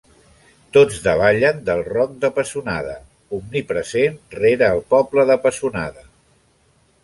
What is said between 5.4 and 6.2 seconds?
Pessonada.